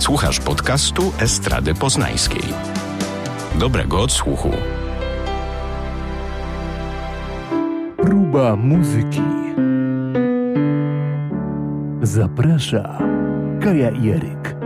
[0.00, 2.42] Słuchasz podcastu Estrady Poznańskiej.
[3.54, 4.50] Dobrego odsłuchu.
[7.96, 9.22] Próba muzyki.
[12.02, 12.98] Zaprasza
[13.62, 14.59] Kaja Jeryk.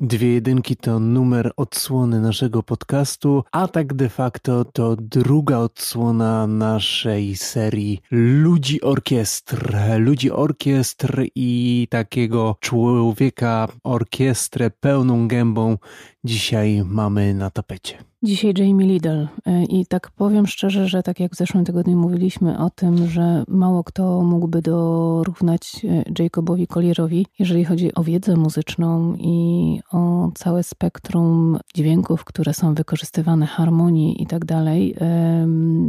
[0.00, 7.36] Dwie jedynki to numer odsłony naszego podcastu, a tak de facto to druga odsłona naszej
[7.36, 9.76] serii Ludzi Orkiestr.
[9.98, 15.78] Ludzi Orkiestr i takiego człowieka orkiestrę pełną gębą
[16.24, 18.13] dzisiaj mamy na tapecie.
[18.24, 22.58] Dzisiaj Jamie Liddell e, i tak powiem szczerze, że tak jak w zeszłym tygodniu mówiliśmy
[22.58, 29.14] o tym, że mało kto mógłby dorównać e, Jacobowi Collierowi, jeżeli chodzi o wiedzę muzyczną
[29.18, 34.94] i o całe spektrum dźwięków, które są wykorzystywane, harmonii i tak dalej,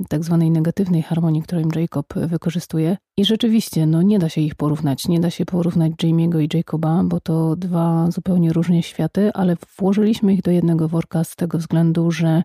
[0.10, 2.98] tak zwanej negatywnej harmonii, którą Jacob wykorzystuje.
[3.18, 5.08] I rzeczywiście, no nie da się ich porównać.
[5.08, 10.34] Nie da się porównać Jamiego i Jacoba, bo to dwa zupełnie różne światy, ale włożyliśmy
[10.34, 12.44] ich do jednego worka z tego względu, że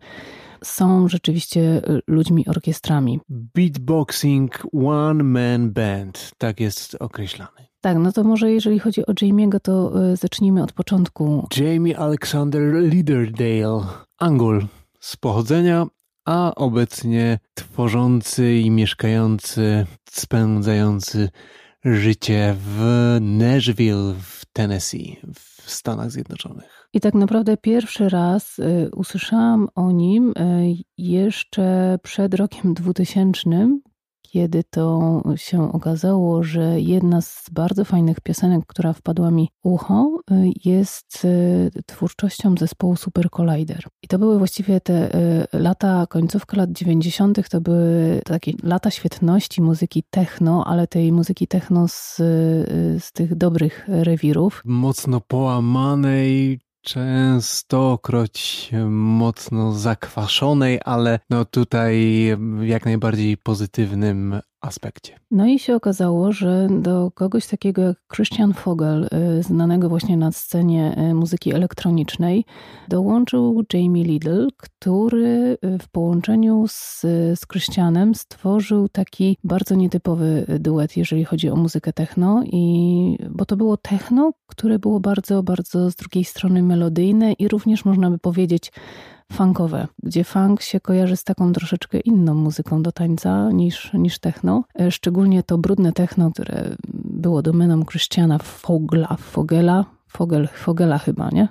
[0.64, 1.60] są rzeczywiście
[1.90, 3.20] y, ludźmi orkiestrami.
[3.28, 7.66] Beatboxing One Man Band, tak jest określany.
[7.80, 11.48] Tak, no to może jeżeli chodzi o Jamiego, to y, zacznijmy od początku.
[11.56, 13.82] Jamie Alexander Leaderdale,
[14.18, 14.66] Angol
[15.00, 15.86] z pochodzenia,
[16.30, 21.28] a obecnie tworzący i mieszkający, spędzający
[21.84, 26.88] życie w Nashville w Tennessee w Stanach Zjednoczonych.
[26.92, 33.40] I tak naprawdę pierwszy raz y, usłyszałam o nim y, jeszcze przed rokiem 2000,
[34.32, 40.50] kiedy to się okazało, że jedna z bardzo fajnych piosenek, która wpadła mi ucho, y,
[40.64, 43.84] jest y, twórczością zespołu Super Collider.
[44.02, 49.62] I to były właściwie te y, lata, końcówka lat 90., to były takie lata świetności
[49.62, 52.16] muzyki techno, ale tej muzyki techno z,
[52.98, 54.62] z tych dobrych rewirów.
[54.64, 62.26] Mocno połamanej, częstokroć mocno zakwaszonej, ale no tutaj
[62.62, 65.16] jak najbardziej pozytywnym aspekcie.
[65.30, 70.32] No i się okazało, że do kogoś takiego jak Christian Fogel, y, znanego właśnie na
[70.32, 72.44] scenie y, muzyki elektronicznej,
[72.88, 77.00] dołączył Jamie Liddell, który y, w połączeniu z,
[77.34, 83.56] z Christianem stworzył taki bardzo nietypowy duet, jeżeli chodzi o muzykę techno, i, bo to
[83.56, 88.72] było techno, które było bardzo, bardzo z drugiej strony melodyjne i również można by powiedzieć
[89.32, 94.64] funkowe, gdzie funk się kojarzy z taką troszeczkę inną muzyką do tańca niż, niż techno.
[94.80, 101.48] E, szczególnie to brudne techno, które było domeną Christiana Fogla, Fogela, Fogel, Fogela chyba, nie?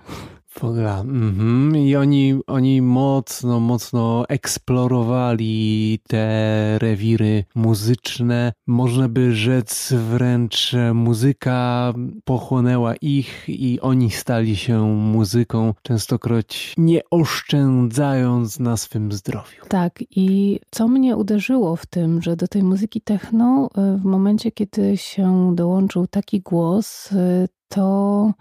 [0.50, 1.04] Fogla.
[1.04, 1.78] Mm-hmm.
[1.78, 8.54] I oni, oni mocno, mocno eksplorowali te rewiry muzyczne.
[8.68, 11.94] Można by rzec wręcz muzyka
[12.24, 19.66] pochłonęła ich i oni stali się muzyką, częstokroć nie oszczędzając na swym zdrowiu.
[19.68, 24.52] Tak i co mnie uderzyło w tym, że do tej muzyki techno e, w momencie,
[24.52, 28.34] kiedy się dołączył taki głos, e, to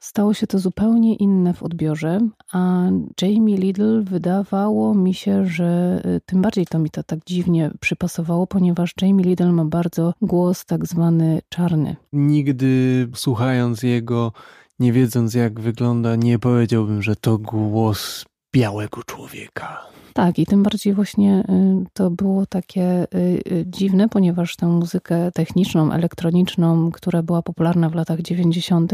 [0.00, 2.20] Stało się to zupełnie inne w odbiorze,
[2.52, 2.88] a
[3.22, 8.46] Jamie Lidl wydawało mi się, że y, tym bardziej to mi to tak dziwnie przypasowało,
[8.46, 11.96] ponieważ Jamie Lidl ma bardzo głos tak zwany czarny.
[12.12, 14.32] Nigdy słuchając jego,
[14.78, 19.90] nie wiedząc jak wygląda, nie powiedziałbym, że to głos białego człowieka.
[20.14, 25.32] Tak, i tym bardziej właśnie y, to było takie y, y, dziwne, ponieważ tę muzykę
[25.32, 28.92] techniczną, elektroniczną, która była popularna w latach 90.,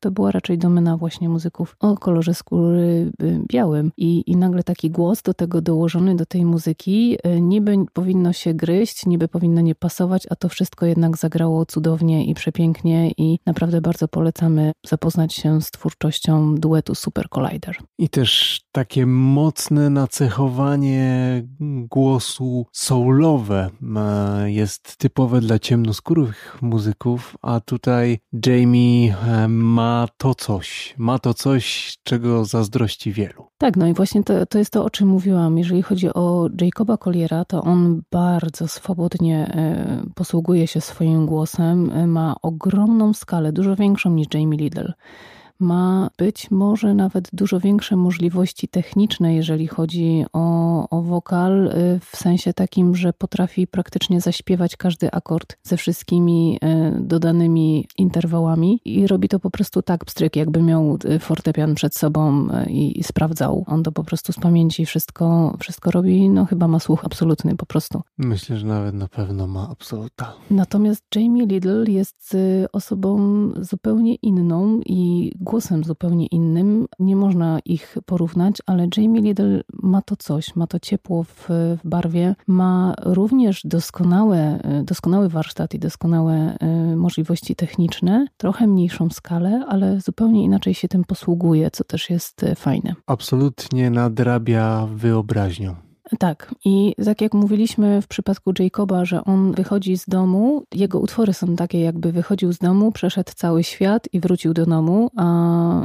[0.00, 3.10] to była raczej domena właśnie muzyków o kolorze skóry
[3.48, 3.92] białym.
[3.96, 9.06] I, I nagle taki głos do tego dołożony do tej muzyki, niby powinno się gryźć,
[9.06, 14.08] niby powinno nie pasować, a to wszystko jednak zagrało cudownie i przepięknie i naprawdę bardzo
[14.08, 17.76] polecamy zapoznać się z twórczością duetu Super Collider.
[17.98, 21.42] I też takie mocne nacechowanie
[21.90, 30.94] głosu soulowe e, jest typowe dla ciemnoskórych muzyków, a tutaj Jamie e, ma to coś,
[30.98, 33.46] ma to coś, czego zazdrości wielu.
[33.58, 35.58] Tak, no i właśnie to, to jest to, o czym mówiłam.
[35.58, 42.36] Jeżeli chodzi o Jacoba Colliera, to on bardzo swobodnie e, posługuje się swoim głosem, ma
[42.42, 44.92] ogromną skalę, dużo większą niż Jamie Liddell
[45.60, 52.16] ma być może nawet dużo większe możliwości techniczne, jeżeli chodzi o, o wokal, y, w
[52.16, 59.28] sensie takim, że potrafi praktycznie zaśpiewać każdy akord ze wszystkimi y, dodanymi interwałami i robi
[59.28, 63.64] to po prostu tak pstryk, jakby miał y, fortepian przed sobą i, i sprawdzał.
[63.66, 67.66] On to po prostu z pamięci wszystko, wszystko robi, no chyba ma słuch absolutny po
[67.66, 68.02] prostu.
[68.18, 70.32] Myślę, że nawet na pewno ma absoluta.
[70.50, 72.36] Natomiast Jamie Little jest
[72.72, 73.20] osobą
[73.60, 76.86] zupełnie inną i głosem zupełnie innym.
[76.98, 81.88] Nie można ich porównać, ale Jamie Lidl ma to coś, ma to ciepło w, w
[81.88, 86.56] barwie, ma również doskonałe, doskonały warsztat i doskonałe
[86.92, 92.42] y, możliwości techniczne, trochę mniejszą skalę, ale zupełnie inaczej się tym posługuje, co też jest
[92.42, 92.94] y, fajne.
[93.06, 95.89] Absolutnie nadrabia wyobraźnią.
[96.18, 96.54] Tak.
[96.64, 101.56] I tak jak mówiliśmy w przypadku Jacoba, że on wychodzi z domu, jego utwory są
[101.56, 105.26] takie, jakby wychodził z domu, przeszedł cały świat i wrócił do domu, a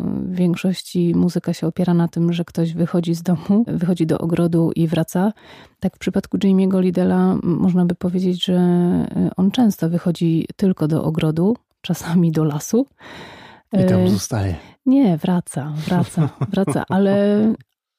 [0.03, 4.71] w większości muzyka się opiera na tym, że ktoś wychodzi z domu, wychodzi do ogrodu
[4.75, 5.33] i wraca.
[5.79, 8.59] Tak w przypadku Jamie'ego Lidela można by powiedzieć, że
[9.37, 12.87] on często wychodzi tylko do ogrodu, czasami do lasu.
[13.73, 14.55] I tam e, zostaje.
[14.85, 17.39] Nie, wraca, wraca, wraca, ale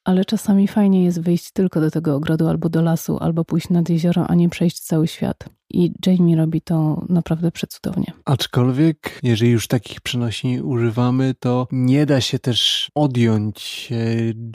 [0.06, 3.88] ale czasami fajnie jest wyjść tylko do tego ogrodu albo do lasu, albo pójść nad
[3.88, 5.48] jezioro, a nie przejść cały świat.
[5.70, 8.12] I Jamie robi to naprawdę przecudownie.
[8.24, 13.88] Aczkolwiek, jeżeli już takich przenośni używamy, to nie da się też odjąć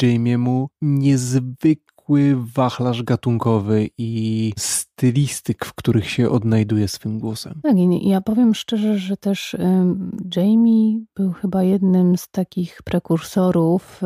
[0.02, 7.60] e, Jamiemu niezwykle niezwykły wachlarz gatunkowy i stylistyk, w których się odnajduje swym głosem.
[7.64, 9.56] Tak, i ja powiem szczerze, że też
[10.36, 14.02] Jamie był chyba jednym z takich prekursorów.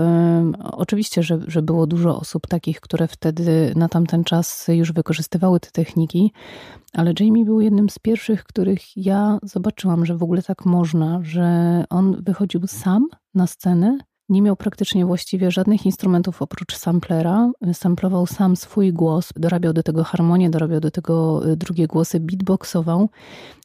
[0.60, 5.72] Oczywiście, że, że było dużo osób takich, które wtedy na tamten czas już wykorzystywały te
[5.72, 6.32] techniki,
[6.94, 11.84] ale Jamie był jednym z pierwszych, których ja zobaczyłam, że w ogóle tak można, że
[11.90, 13.98] on wychodził sam na scenę
[14.30, 17.52] nie miał praktycznie właściwie żadnych instrumentów oprócz samplera.
[17.74, 23.10] Samplował sam swój głos, dorabiał do tego harmonię, dorabiał do tego y, drugie głosy, beatboxował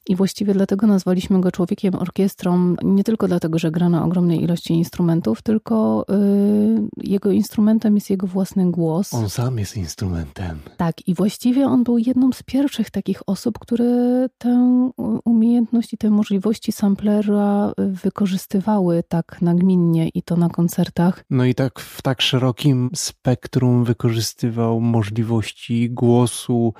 [0.07, 4.73] i właściwie dlatego nazwaliśmy go człowiekiem orkiestrą, nie tylko dlatego, że gra na ogromnej ilości
[4.73, 9.13] instrumentów, tylko yy, jego instrumentem jest jego własny głos.
[9.13, 10.59] On sam jest instrumentem.
[10.77, 14.91] Tak, i właściwie on był jedną z pierwszych takich osób, które tę
[15.25, 21.23] umiejętność i te możliwości samplera wykorzystywały tak nagminnie i to na koncertach.
[21.29, 26.73] No i tak w tak szerokim spektrum wykorzystywał możliwości głosu,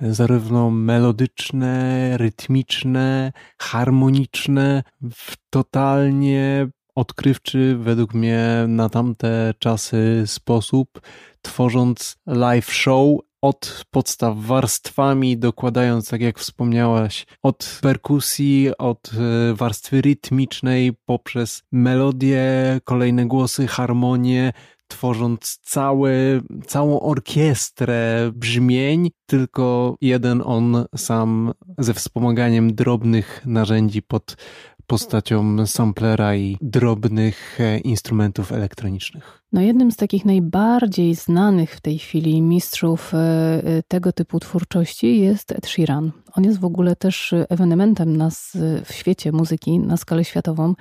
[0.00, 11.00] zarówno melodyczne, rytmiczne, harmoniczne, w totalnie odkrywczy według mnie na tamte czasy sposób,
[11.42, 20.00] tworząc live show od podstaw warstwami, dokładając, tak jak wspomniałaś, od perkusji, od e, warstwy
[20.00, 24.52] rytmicznej poprzez melodię, kolejne głosy, harmonię,
[24.88, 34.36] tworząc cały, całą orkiestrę brzmień, tylko jeden on sam ze wspomaganiem drobnych narzędzi pod
[34.86, 39.42] postacią samplera i drobnych e, instrumentów elektronicznych.
[39.52, 45.20] No jednym z takich najbardziej znanych w tej chwili mistrzów e, e, tego typu twórczości
[45.20, 46.12] jest Ed Sheeran.
[46.36, 50.74] On jest w ogóle też ewenementem nas w świecie muzyki na skalę światową,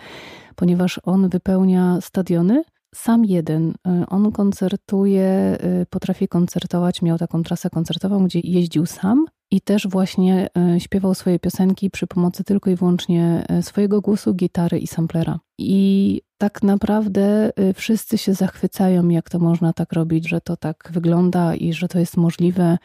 [0.55, 2.63] ponieważ on wypełnia stadiony
[2.95, 3.73] sam jeden.
[4.07, 5.57] On koncertuje,
[5.89, 11.39] potrafi koncertować, miał taką trasę koncertową, gdzie jeździł sam i też właśnie y, śpiewał swoje
[11.39, 15.39] piosenki przy pomocy tylko i wyłącznie swojego głosu, gitary i samplera.
[15.57, 21.55] I tak naprawdę wszyscy się zachwycają, jak to można tak robić, że to tak wygląda
[21.55, 22.77] i że to jest możliwe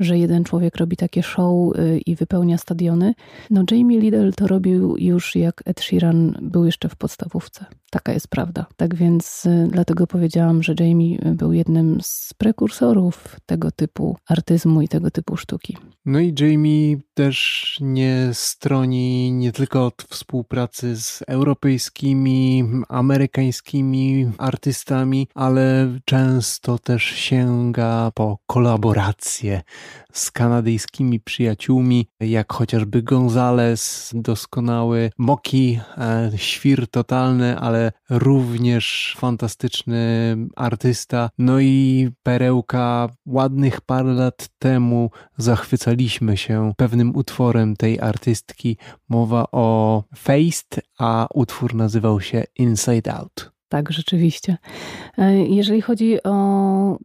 [0.00, 3.14] że jeden człowiek robi takie show y, i wypełnia stadiony.
[3.50, 7.66] No Jamie Liddell to robił już jak Ed Sheeran był jeszcze w podstawówce.
[7.90, 8.66] Taka jest prawda.
[8.76, 14.88] Tak więc y, dlatego powiedziałam, że Jamie był jednym z prekursorów tego typu artyzmu i
[14.88, 15.76] tego typu sztuki.
[16.04, 25.98] No i Jamie też nie stroni nie tylko od współpracy z europejskimi, amerykańskimi artystami, ale
[26.04, 29.62] często też sięga po kolaboracje
[30.12, 41.30] z kanadyjskimi przyjaciółmi, jak chociażby Gonzales, doskonały, Moki, e, świr totalny, ale również fantastyczny artysta.
[41.38, 48.76] No i perełka ładnych parę lat temu zachwycaliśmy się pewnym utworem tej artystki.
[49.08, 53.51] Mowa o Faced, a utwór nazywał się Inside Out.
[53.72, 54.56] Tak, rzeczywiście.
[55.18, 56.34] E, jeżeli chodzi o,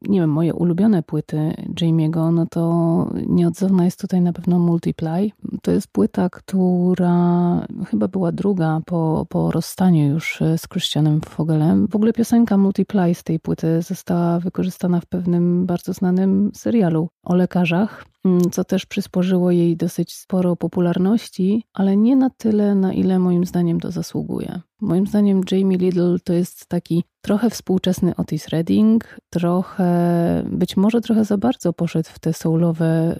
[0.01, 5.31] nie wiem, moje ulubione płyty Jamie'ego, no to nieodzowna jest tutaj na pewno Multiply.
[5.61, 11.87] To jest płyta, która chyba była druga po, po rozstaniu już z Christianem Fogelem.
[11.87, 17.35] W ogóle piosenka Multiply z tej płyty została wykorzystana w pewnym bardzo znanym serialu o
[17.35, 18.05] lekarzach.
[18.25, 23.45] Mm, co też przysporzyło jej dosyć sporo popularności, ale nie na tyle, na ile moim
[23.45, 24.61] zdaniem to zasługuje.
[24.81, 31.25] Moim zdaniem Jamie Lidl to jest taki trochę współczesny Otis Redding, trochę, być może trochę
[31.25, 33.17] za bardzo poszedł w te soulowe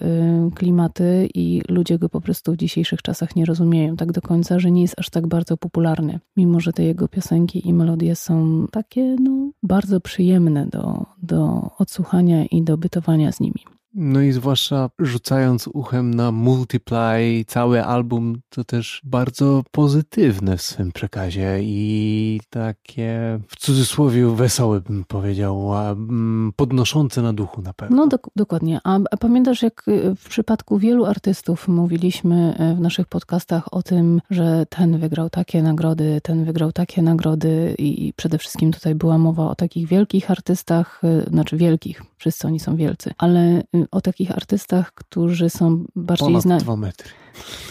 [0.48, 4.60] y, klimaty i ludzie go po prostu w dzisiejszych czasach nie rozumieją tak do końca,
[4.60, 8.66] że nie jest aż tak bardzo popularny, mimo że te jego piosenki i melodie są
[8.72, 13.77] takie no, bardzo przyjemne do, do odsłuchania i do bytowania z nimi.
[14.00, 20.92] No i zwłaszcza rzucając uchem na Multiply, cały album to też bardzo pozytywne w swym
[20.92, 27.98] przekazie i takie w cudzysłowie wesołe bym powiedział, mm, podnoszące na duchu na pewno.
[27.98, 28.80] No dok dokładnie.
[28.84, 29.84] A, pamiętasz jak
[30.16, 35.62] w przypadku wielu artystów mówiliśmy e, w naszych podcastach o tym, że ten wygrał takie
[35.62, 41.02] nagrody, ten wygrał takie nagrody i przede wszystkim tutaj była mowa o takich wielkich artystach,
[41.04, 46.28] e, znaczy wielkich, wszyscy oni są wielcy, ale y, o takich artystach, którzy są bardziej
[46.42, 46.62] znani.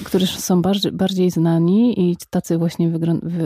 [0.04, 2.90] Którzy są bardziej, bardziej znani i tacy właśnie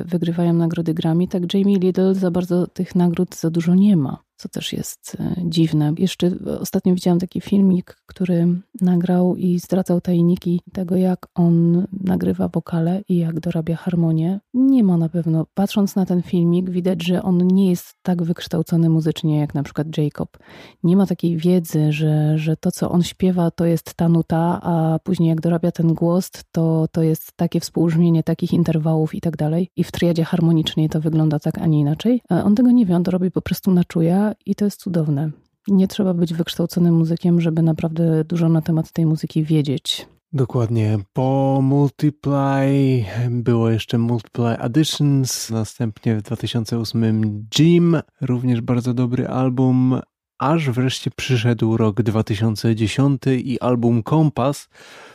[0.04, 4.48] wygrywają nagrody Grammy, tak Jamie Lidl za bardzo tych nagród za dużo nie ma co
[4.48, 5.92] też jest e, dziwne.
[5.98, 6.30] Jeszcze
[6.60, 8.46] ostatnio widziałam taki filmik, który
[8.80, 14.40] nagrał i zdradzał tajniki tego, jak on nagrywa wokale i jak dorabia harmonię.
[14.54, 18.88] Nie ma na pewno, patrząc na ten filmik, widać, że on nie jest tak wykształcony
[18.88, 20.38] muzycznie jak na przykład Jacob.
[20.82, 24.98] Nie ma takiej wiedzy, że, że to, co on śpiewa, to jest ta nuta, a
[25.04, 29.70] później jak dorabia ten głos, to, to jest takie współbrzmienie takich interwałów i tak dalej.
[29.76, 32.22] I w triadzie harmonicznej to wygląda tak, a nie inaczej.
[32.28, 35.30] On tego nie wie, on to robi po prostu na czuja i to jest cudowne.
[35.68, 40.06] Nie trzeba być wykształconym muzykiem, żeby naprawdę dużo na temat tej muzyki wiedzieć.
[40.32, 40.98] Dokładnie.
[41.12, 50.00] Po Multiply było jeszcze Multiply Additions, następnie w 2008 Jim, również bardzo dobry album,
[50.40, 54.68] aż wreszcie przyszedł rok 2010 i album Kompas,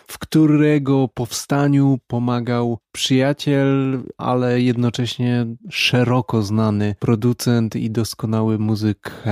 [0.08, 9.24] w którego powstaniu pomagał przyjaciel, ale jednocześnie szeroko znany producent i doskonały muzyk,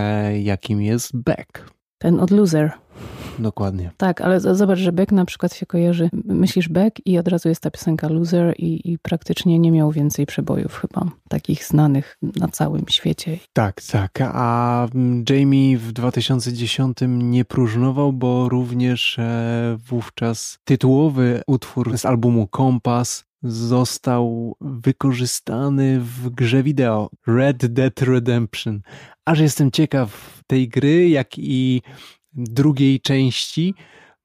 [0.44, 1.72] jakim jest Beck.
[1.98, 2.72] Ten od Loser.
[3.40, 3.92] Dokładnie.
[3.98, 7.62] Tak, ale zobacz, że Beck na przykład się kojarzy, myślisz Beck i od razu jest
[7.62, 12.84] ta piosenka Loser i, i praktycznie nie miał więcej przebojów chyba, takich znanych na całym
[12.90, 13.38] świecie.
[13.54, 14.88] Tak, tak, a
[15.30, 24.56] Jamie w 2010 nie próżnował, bo również e, wówczas tytułowy utwór z albumu Kompas został
[24.62, 28.82] wykorzystany w grze wideo Red Dead Redemption.
[29.26, 31.82] Aż jestem ciekaw tej gry, jak i
[32.36, 33.74] drugiej części,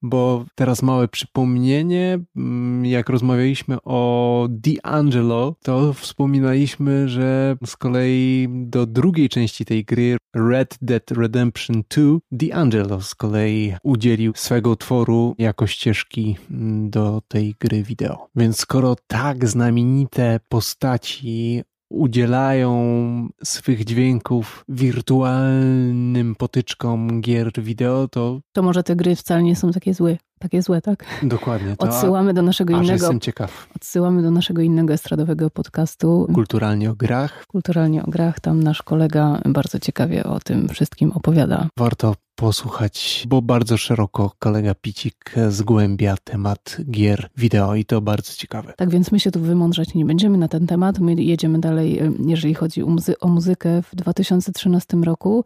[0.02, 8.86] bo teraz małe przypomnienie, mm, jak rozmawialiśmy o D'Angelo, to wspominaliśmy, że z kolei do
[8.86, 15.66] drugiej części tej gry, Red Dead Redemption 2, D'Angelo z kolei udzielił swego utworu jako
[15.66, 18.28] ścieżki mm, do tej gry wideo.
[18.36, 28.40] Więc skoro tak znamienite postaci udzielają swych dźwięków wirtualnym potyczkom gier wideo, to...
[28.52, 31.04] To może te gry wcale nie są takie złe, takie złe, tak?
[31.22, 31.76] Dokładnie.
[31.76, 32.92] To odsyłamy do naszego innego...
[32.92, 33.68] jestem ciekaw.
[33.76, 36.26] Odsyłamy do naszego innego estradowego podcastu.
[36.34, 37.44] Kulturalnie o grach.
[37.46, 38.40] Kulturalnie o grach.
[38.40, 41.68] Tam nasz kolega bardzo ciekawie o tym wszystkim opowiada.
[41.78, 48.72] Warto posłuchać, bo bardzo szeroko kolega Picik zgłębia temat gier wideo i to bardzo ciekawe.
[48.76, 50.98] Tak więc my się tu wymądrzać nie będziemy na ten temat.
[50.98, 53.82] My jedziemy dalej, jeżeli chodzi o, muzy- o muzykę.
[53.82, 55.44] W 2013 roku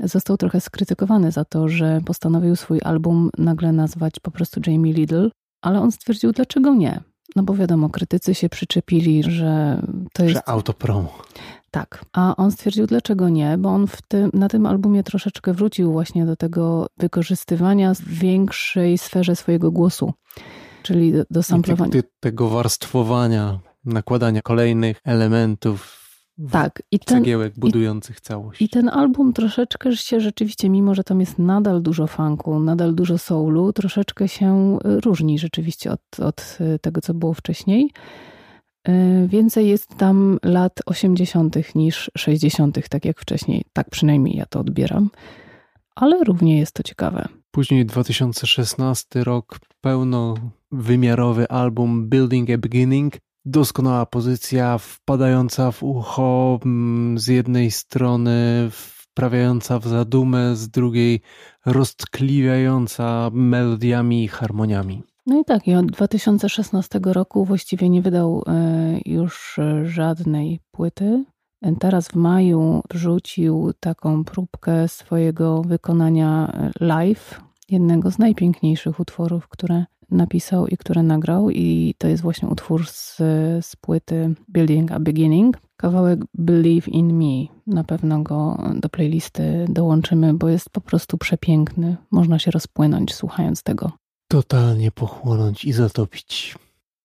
[0.00, 5.30] został trochę skrytykowany za to, że postanowił swój album nagle nazwać po prostu Jamie Lidl,
[5.62, 7.00] ale on stwierdził, dlaczego nie.
[7.36, 10.34] No bo wiadomo, krytycy się przyczepili, że to jest.
[10.34, 11.18] Że autopromo.
[11.70, 12.04] Tak.
[12.12, 16.36] A on stwierdził, dlaczego nie, bo on tym, na tym albumie troszeczkę wrócił właśnie do
[16.36, 20.12] tego wykorzystywania w większej sferze swojego głosu.
[20.82, 21.92] Czyli do, do samplowania.
[21.92, 26.03] Te, tego warstwowania, nakładania kolejnych elementów
[26.50, 28.62] tak, i ten, cegiełek budujących i, całość.
[28.62, 33.18] I ten album troszeczkę się rzeczywiście, mimo że tam jest nadal dużo funku, nadal dużo
[33.18, 37.90] soulu, troszeczkę się różni rzeczywiście od, od tego, co było wcześniej.
[38.88, 41.74] Y, więcej jest tam lat 80.
[41.74, 43.64] niż 60., tak jak wcześniej.
[43.72, 45.10] Tak przynajmniej ja to odbieram.
[45.94, 47.28] Ale równie jest to ciekawe.
[47.50, 53.14] Później 2016 rok, pełnowymiarowy album Building a Beginning,
[53.44, 61.20] doskonała pozycja, wpadająca w ucho mm, z jednej strony, wprawiająca w zadumę, z drugiej
[61.66, 65.02] roztkliwiająca melodiami i harmoniami.
[65.26, 71.24] No i tak, i od 2016 roku właściwie nie wydał e, już żadnej płyty.
[71.80, 80.66] Teraz w maju wrzucił taką próbkę swojego wykonania live, jednego z najpiękniejszych utworów, które napisał
[80.66, 83.16] i które nagrał, i to jest właśnie utwór z,
[83.60, 85.58] z płyty Building a Beginning.
[85.76, 87.46] Kawałek Believe in Me.
[87.66, 91.96] Na pewno go do playlisty dołączymy, bo jest po prostu przepiękny.
[92.10, 93.92] Można się rozpłynąć słuchając tego.
[94.28, 96.54] Totalnie pochłonąć i zatopić.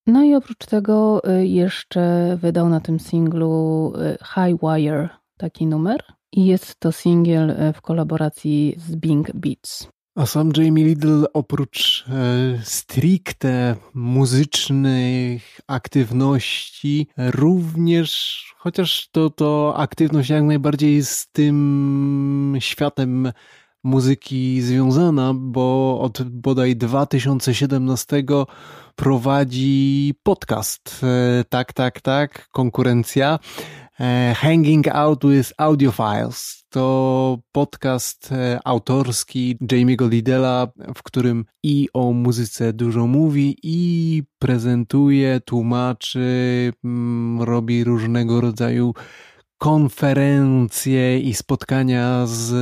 [0.07, 6.03] No i oprócz tego y, jeszcze wydał na tym singlu y, High Wire taki numer.
[6.31, 9.87] I jest to singiel y, w kolaboracji z Bing Beats.
[10.19, 20.43] A sam Jamie Lidl oprócz e, stricte muzycznych aktywności również, chociaż to, to aktywność jak
[20.43, 23.31] najbardziej z tym światem
[23.83, 28.23] muzyki związana, bo od bodaj 2017
[28.95, 31.01] prowadzi podcast.
[31.03, 33.39] E, tak, tak, tak, konkurencja.
[33.99, 42.13] E, Hanging Out with Audiofiles to podcast e, autorski Jamie'ego Lidela, w którym i o
[42.13, 48.93] muzyce dużo mówi i prezentuje, tłumaczy, mm, robi różnego rodzaju
[49.57, 52.53] konferencje i spotkania z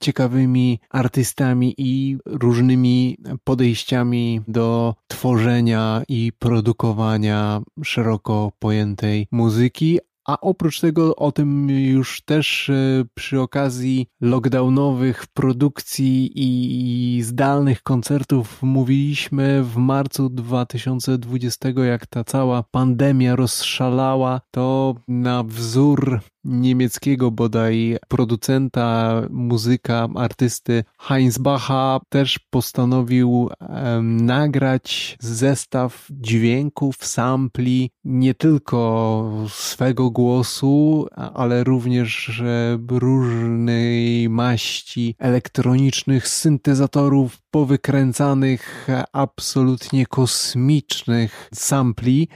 [0.00, 11.16] ciekawymi artystami i różnymi podejściami do tworzenia i produkowania szeroko pojętej muzyki, a oprócz tego
[11.16, 20.28] o tym już też e, przy okazji lockdownowych produkcji i zdalnych koncertów mówiliśmy w marcu
[20.28, 31.38] 2020, jak ta cała pandemia rozszalała, to na wzór niemieckiego bodaj producenta, muzyka, artysty Heinz
[31.38, 33.30] Bacha też postanowił
[33.60, 42.42] um, nagrać zestaw dźwięków, sampli, nie tylko swego głosu, ale również
[42.88, 52.28] różnej maści elektronicznych syntezatorów powykręcanych, absolutnie kosmicznych sampli,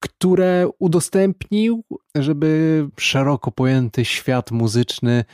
[0.00, 1.84] które udostępnił,
[2.14, 5.24] żeby szeroko pojęty świat muzyczny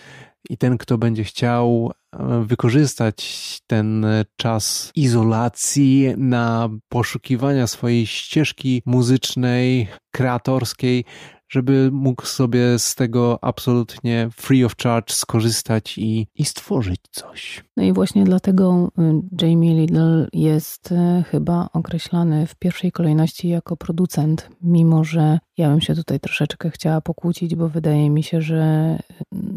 [0.50, 9.88] i ten, kto będzie chciał e, wykorzystać ten czas izolacji na poszukiwania swojej ścieżki muzycznej,
[10.10, 11.04] kreatorskiej,
[11.52, 17.64] żeby mógł sobie z tego absolutnie free of charge skorzystać i, i stworzyć coś.
[17.76, 23.76] No i właśnie dlatego y, Jamie Lidl jest y, chyba określany w pierwszej kolejności jako
[23.76, 28.98] producent, mimo że ja bym się tutaj troszeczkę chciała pokłócić, bo wydaje mi się, że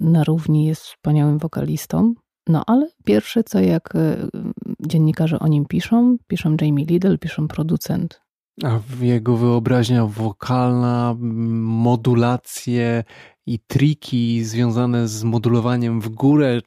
[0.02, 2.14] na równi jest wspaniałym wokalistą.
[2.48, 4.30] No ale pierwsze co jak y,
[4.88, 8.25] dziennikarze o nim piszą, piszą Jamie Lidl, piszą producent.
[8.64, 13.04] A jego wyobraźnia wokalna, modulacje
[13.46, 16.62] i triki związane z modulowaniem w górę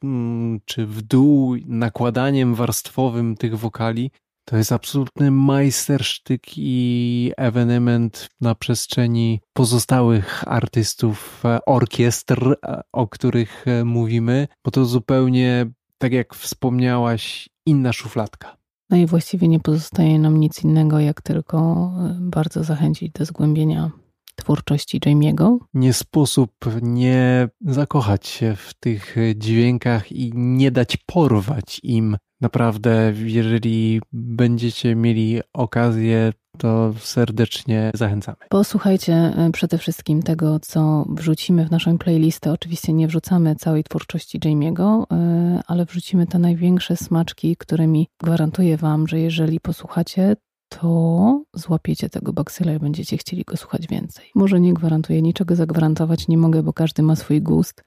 [0.65, 4.11] czy w dół, nakładaniem warstwowym tych wokali,
[4.49, 13.69] to jest absolutny majstersztyk i ewenement na przestrzeni pozostałych artystów, e, orkiestr, e, o których
[13.69, 15.67] e, mówimy, bo to zupełnie,
[15.99, 18.58] tak jak wspomniałaś, inna szufladka.
[18.91, 23.91] No i właściwie nie pozostaje nam nic innego, jak tylko e, bardzo zachęcić do zgłębienia
[24.37, 25.59] twórczości Jamie'ego.
[25.75, 26.51] Nie sposób
[26.83, 32.17] nie zakochać się w tych dźwiękach i nie dać porwać im.
[32.41, 38.37] Naprawdę, jeżeli będziecie mieli okazję, to serdecznie zachęcamy.
[38.49, 42.53] Posłuchajcie e, przede wszystkim tego, co wrzucimy w naszą playlistę.
[42.53, 49.09] Oczywiście nie wrzucamy całej twórczości Jamie'ego, e, ale wrzucimy te największe smaczki, którymi gwarantuję Wam,
[49.09, 50.37] że jeżeli posłuchacie,
[50.69, 54.31] to złapiecie tego baksyla i będziecie chcieli go słuchać więcej.
[54.35, 57.85] Może nie gwarantuję niczego zagwarantować, nie mogę, bo każdy ma swój gust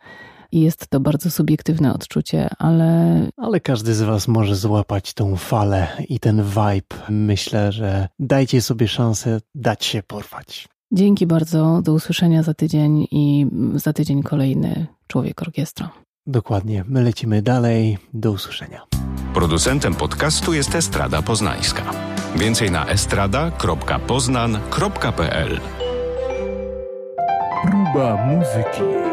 [0.51, 3.21] i jest to bardzo subiektywne odczucie, ale.
[3.37, 6.95] Ale każdy z Was może złapać tą falę i ten vibe.
[7.09, 10.67] Myślę, że dajcie sobie szansę dać się porwać.
[10.93, 11.81] Dzięki bardzo.
[11.81, 15.89] Do usłyszenia za tydzień i za tydzień kolejny Człowiek Orkiestra.
[16.27, 16.83] Dokładnie.
[16.87, 17.97] My lecimy dalej.
[18.13, 18.81] Do usłyszenia.
[19.33, 21.83] Producentem podcastu jest Estrada Poznańska.
[22.35, 25.59] Więcej na estrada.poznan.pl
[27.63, 29.10] Próba muzyki.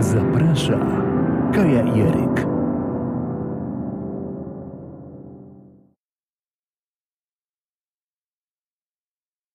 [0.00, 0.78] Zaprasza
[1.52, 2.55] Kaja Jeryk.